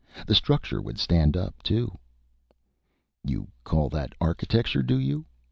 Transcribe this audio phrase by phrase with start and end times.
[0.25, 1.99] "The structure would stand up, too."
[3.23, 5.27] "You call that architecture, do you?"